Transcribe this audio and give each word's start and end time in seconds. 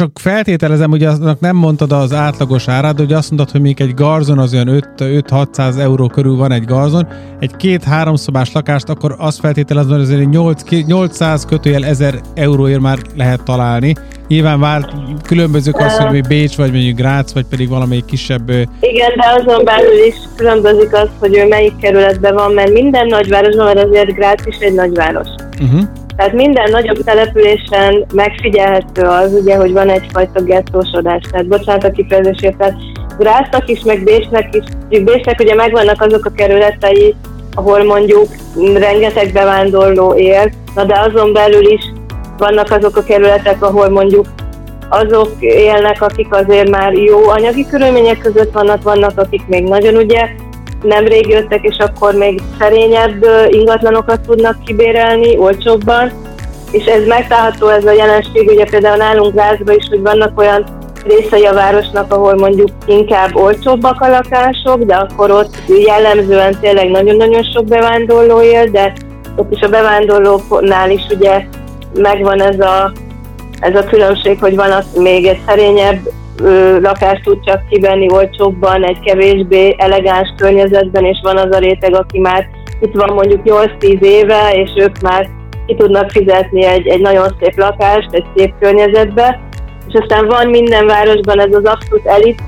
csak 0.00 0.18
feltételezem, 0.18 0.90
hogy 0.90 1.04
aznak 1.04 1.40
nem 1.40 1.56
mondtad 1.56 1.92
az 1.92 2.12
átlagos 2.12 2.68
árát, 2.68 2.94
de 2.94 3.02
hogy 3.02 3.12
azt 3.12 3.30
mondtad, 3.30 3.50
hogy 3.50 3.60
még 3.60 3.80
egy 3.80 3.94
garzon 3.94 4.38
az 4.38 4.54
olyan 4.54 4.84
5-600 4.96 5.78
euró 5.78 6.06
körül 6.06 6.36
van 6.36 6.52
egy 6.52 6.64
garzon, 6.64 7.08
egy 7.40 7.56
két-három 7.56 8.14
szobás 8.14 8.52
lakást, 8.52 8.88
akkor 8.88 9.14
azt 9.18 9.40
feltételezem, 9.40 9.90
hogy 9.90 10.00
azért 10.00 10.30
8, 10.30 10.62
800 10.86 11.44
kötőjel 11.44 11.84
1000 11.84 12.20
euróért 12.34 12.80
már 12.80 12.98
lehet 13.16 13.42
találni. 13.42 13.94
Nyilván 14.28 14.60
vár, 14.60 14.88
különbözők 15.26 15.78
az, 15.78 15.96
hogy 15.96 16.10
mi 16.10 16.20
Bécs, 16.28 16.56
vagy 16.56 16.72
mondjuk 16.72 16.96
Grác, 16.96 17.32
vagy 17.32 17.46
pedig 17.46 17.68
valamelyik 17.68 18.04
kisebb... 18.04 18.50
Igen, 18.80 19.12
de 19.16 19.42
azon 19.42 19.64
belül 19.64 20.04
is 20.06 20.14
különbözik 20.36 20.92
az, 20.92 21.08
hogy 21.18 21.36
ő 21.36 21.48
melyik 21.48 21.76
kerületben 21.76 22.34
van, 22.34 22.52
mert 22.52 22.72
minden 22.72 23.06
nagyvárosban, 23.06 23.64
mert 23.64 23.88
azért 23.88 24.14
Grác 24.14 24.46
is 24.46 24.56
egy 24.58 24.74
nagyváros. 24.74 25.28
Uh-huh. 25.60 25.82
Tehát 26.20 26.34
minden 26.34 26.70
nagyobb 26.70 27.04
településen 27.04 28.06
megfigyelhető 28.14 29.02
az, 29.02 29.32
ugye, 29.32 29.56
hogy 29.56 29.72
van 29.72 29.88
egyfajta 29.88 30.42
gettósodás. 30.42 31.22
Tehát 31.30 31.46
bocsánat 31.46 31.84
a 31.84 31.90
kifejezésért, 31.90 32.56
tehát 32.56 32.76
Grásznak 33.18 33.68
is, 33.68 33.82
meg 33.82 34.04
Bécsnek 34.04 34.54
is, 34.88 35.02
Bécsnek 35.02 35.40
ugye 35.40 35.54
megvannak 35.54 36.02
azok 36.02 36.24
a 36.24 36.30
kerületei, 36.30 37.14
ahol 37.54 37.84
mondjuk 37.84 38.26
rengeteg 38.74 39.32
bevándorló 39.32 40.14
él, 40.14 40.50
na 40.74 40.84
de 40.84 40.98
azon 40.98 41.32
belül 41.32 41.70
is 41.70 41.82
vannak 42.38 42.70
azok 42.70 42.96
a 42.96 43.02
kerületek, 43.02 43.62
ahol 43.62 43.88
mondjuk 43.88 44.26
azok 44.88 45.32
élnek, 45.38 46.02
akik 46.02 46.34
azért 46.34 46.70
már 46.70 46.92
jó 46.92 47.28
anyagi 47.28 47.66
körülmények 47.66 48.18
között 48.18 48.52
vannak, 48.52 48.82
vannak, 48.82 49.18
akik 49.18 49.46
még 49.46 49.64
nagyon 49.64 49.94
ugye 49.94 50.28
nemrég 50.82 51.28
jöttek, 51.28 51.62
és 51.62 51.76
akkor 51.78 52.14
még 52.14 52.40
szerényebb 52.58 53.26
ingatlanokat 53.48 54.20
tudnak 54.20 54.64
kibérelni 54.64 55.38
olcsóbban, 55.38 56.12
és 56.70 56.84
ez 56.84 57.06
megtalálható 57.06 57.68
ez 57.68 57.84
a 57.84 57.92
jelenség, 57.92 58.48
ugye 58.48 58.64
például 58.64 58.96
nálunk 58.96 59.34
Gázban 59.34 59.76
is, 59.76 59.86
hogy 59.88 60.00
vannak 60.00 60.38
olyan 60.38 60.64
részei 61.04 61.44
a 61.44 61.52
városnak, 61.52 62.12
ahol 62.12 62.34
mondjuk 62.34 62.68
inkább 62.86 63.36
olcsóbbak 63.36 64.00
a 64.00 64.08
lakások, 64.08 64.82
de 64.82 64.94
akkor 64.94 65.30
ott 65.30 65.56
jellemzően 65.66 66.56
tényleg 66.60 66.90
nagyon-nagyon 66.90 67.42
sok 67.42 67.64
bevándorló 67.64 68.42
él, 68.42 68.64
de 68.64 68.92
ott 69.36 69.52
is 69.52 69.60
a 69.60 69.68
bevándorlóknál 69.68 70.90
is 70.90 71.06
ugye 71.10 71.44
megvan 71.94 72.42
ez 72.42 72.60
a, 72.60 72.92
ez 73.60 73.74
a 73.74 73.84
különbség, 73.84 74.38
hogy 74.40 74.56
van 74.56 74.70
az 74.70 74.84
még 74.96 75.26
egy 75.26 75.40
szerényebb 75.46 75.98
ö, 76.42 76.80
lakást 76.80 77.22
tud 77.22 77.44
csak 77.44 77.68
kivenni 77.68 78.12
olcsóbban, 78.12 78.84
egy 78.84 79.00
kevésbé 79.00 79.74
elegáns 79.78 80.34
környezetben, 80.36 81.04
és 81.04 81.18
van 81.22 81.36
az 81.36 81.56
a 81.56 81.58
réteg, 81.58 81.94
aki 81.94 82.18
már 82.18 82.48
itt 82.80 82.94
van 82.94 83.14
mondjuk 83.14 83.40
8-10 83.44 84.00
éve, 84.00 84.50
és 84.52 84.70
ők 84.76 85.00
már 85.00 85.28
ki 85.66 85.74
tudnak 85.74 86.10
fizetni 86.10 86.64
egy, 86.64 86.86
egy 86.86 87.00
nagyon 87.00 87.36
szép 87.40 87.58
lakást, 87.58 88.08
egy 88.12 88.24
szép 88.36 88.54
környezetbe, 88.60 89.40
és 89.88 89.94
aztán 90.00 90.26
van 90.26 90.48
minden 90.48 90.86
városban 90.86 91.40
ez 91.40 91.54
az 91.54 91.64
abszolút 91.64 92.06
elit 92.06 92.42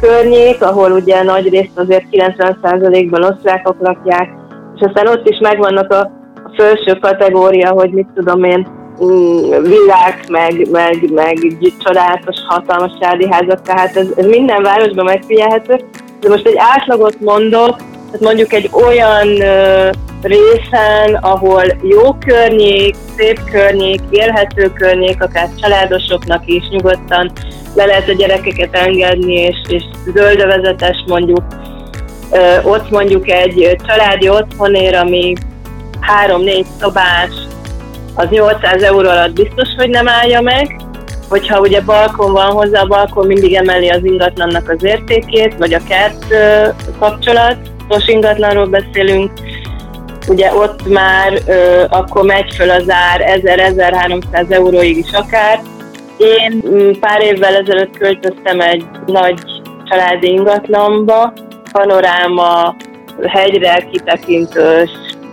környék, 0.00 0.62
ahol 0.62 0.90
ugye 0.90 1.22
nagy 1.22 1.48
részt 1.48 1.78
azért 1.78 2.04
90%-ban 2.10 3.24
osztrákok 3.24 3.76
lakják, 3.80 4.28
és 4.74 4.80
aztán 4.80 5.06
ott 5.06 5.28
is 5.28 5.38
megvannak 5.38 5.92
a, 5.92 6.00
a 6.34 6.52
felső 6.56 6.98
kategória, 7.00 7.70
hogy 7.70 7.90
mit 7.90 8.06
tudom 8.14 8.44
én, 8.44 8.66
villák, 9.62 10.28
meg, 10.28 10.70
meg, 10.70 11.10
meg 11.12 11.56
csodálatos, 11.84 12.36
hatalmas 12.46 12.92
családi 13.00 13.28
házak, 13.30 13.62
tehát 13.62 13.96
ez, 13.96 14.06
ez 14.16 14.26
minden 14.26 14.62
városban 14.62 15.04
megfigyelhető. 15.04 15.80
De 16.20 16.28
most 16.28 16.46
egy 16.46 16.56
átlagot 16.56 17.20
mondok, 17.20 17.76
tehát 17.76 18.20
mondjuk 18.20 18.52
egy 18.52 18.70
olyan 18.72 19.28
uh, 19.28 19.90
részen, 20.22 21.14
ahol 21.20 21.64
jó 21.82 22.14
környék, 22.26 22.94
szép 23.16 23.40
környék, 23.50 24.00
élhető 24.10 24.72
környék, 24.72 25.22
akár 25.22 25.48
családosoknak 25.60 26.42
is 26.46 26.68
nyugodtan 26.70 27.32
le 27.74 27.84
lehet 27.84 28.08
a 28.08 28.12
gyerekeket 28.12 28.76
engedni, 28.76 29.34
és, 29.34 29.56
és 29.68 29.82
zöldövezetes 30.14 31.04
mondjuk, 31.06 31.42
uh, 32.30 32.70
ott 32.70 32.90
mondjuk 32.90 33.30
egy 33.30 33.76
családi 33.86 34.28
otthonér, 34.28 34.94
ami 34.94 35.32
három-négy 36.00 36.66
szobás, 36.80 37.30
az 38.18 38.28
800 38.28 38.82
euró 38.82 39.08
alatt 39.08 39.32
biztos, 39.32 39.68
hogy 39.76 39.88
nem 39.88 40.08
állja 40.08 40.40
meg, 40.40 40.80
hogyha 41.28 41.60
ugye 41.60 41.80
balkon 41.80 42.32
van 42.32 42.50
hozzá, 42.50 42.80
a 42.80 42.86
balkon 42.86 43.26
mindig 43.26 43.54
emeli 43.54 43.88
az 43.88 44.04
ingatlannak 44.04 44.68
az 44.68 44.84
értékét, 44.84 45.54
vagy 45.58 45.74
a 45.74 45.80
kert 45.88 46.24
kapcsolat, 46.98 47.56
most 47.88 48.08
ingatlanról 48.08 48.66
beszélünk, 48.66 49.30
ugye 50.28 50.54
ott 50.54 50.88
már 50.88 51.32
ö, 51.46 51.84
akkor 51.88 52.24
megy 52.24 52.54
föl 52.54 52.70
az 52.70 52.90
ár 52.90 53.40
1000-1300 53.42 54.50
euróig 54.50 54.96
is 54.96 55.12
akár. 55.12 55.60
Én 56.16 56.62
mm, 56.68 56.90
pár 57.00 57.22
évvel 57.22 57.56
ezelőtt 57.56 57.98
költöztem 57.98 58.60
egy 58.60 58.84
nagy 59.06 59.40
családi 59.84 60.28
ingatlanba, 60.28 61.32
panoráma, 61.72 62.76
hegyre 63.26 63.86
kitekintős, 63.90 64.90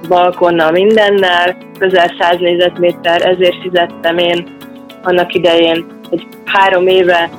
balkonnal, 0.08 0.72
mindennel, 0.72 1.58
közel 1.80 2.16
100 2.20 2.40
négyzetméter, 2.40 3.22
ezért 3.22 3.62
fizettem 3.62 4.18
én 4.18 4.48
annak 5.04 5.34
idején 5.34 5.86
egy 6.10 6.28
három 6.46 6.88
éve 6.88 7.30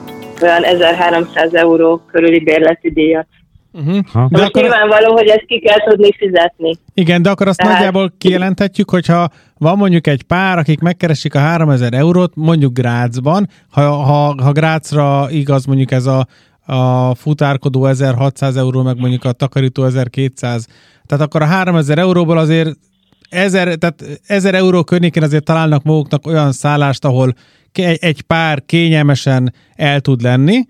olyan 0.43 0.65
1300 0.65 1.55
euró 1.55 2.03
körüli 2.13 2.41
bérleti 2.41 2.91
díjat. 2.93 3.27
Uh-huh. 3.73 4.29
De 4.31 4.43
akkor... 4.43 4.63
nyilvánvaló, 4.63 5.13
hogy 5.13 5.27
ezt 5.27 5.45
ki 5.47 5.61
kell 5.61 5.79
tudni 5.89 6.13
fizetni. 6.13 6.77
Igen, 6.95 7.23
de 7.23 7.31
akkor 7.31 7.49
azt 7.49 7.59
Tehát... 7.59 7.73
nagyjából 7.73 8.13
kijelenthetjük, 8.19 8.91
hogyha 8.91 9.29
van 9.59 9.77
mondjuk 9.77 10.07
egy 10.07 10.23
pár, 10.23 10.59
akik 10.59 10.81
megkeresik 10.81 11.35
a 11.35 11.39
3000 11.39 11.95
eurót, 11.95 12.33
mondjuk 12.35 12.73
Grácsban, 12.73 13.49
ha, 13.71 13.83
ha, 13.83 14.43
ha 14.43 14.53
Grácsra 14.53 15.27
igaz 15.31 15.65
mondjuk 15.65 15.91
ez 15.91 16.07
a, 16.07 16.27
a 16.67 17.15
futárkodó 17.15 17.87
1600 17.87 18.57
euró, 18.57 18.83
meg 18.83 18.99
mondjuk 18.99 19.25
a 19.25 19.33
takarító 19.33 19.85
1200 19.85 20.67
tehát 21.07 21.25
akkor 21.25 21.43
a 21.43 21.47
3000 21.47 21.99
euróból 21.99 22.39
azért 22.39 22.79
1000, 23.29 23.75
tehát 23.75 24.21
1000 24.27 24.55
euró 24.55 24.85
környékén 24.85 25.23
azért 25.23 25.45
találnak 25.45 25.83
maguknak 25.83 26.27
olyan 26.27 26.53
szállást, 26.53 27.05
ahol 27.05 27.35
egy 27.99 28.23
pár 28.23 28.63
kényelmesen 28.67 29.55
el 29.75 30.01
tud 30.01 30.23
lenni, 30.23 30.67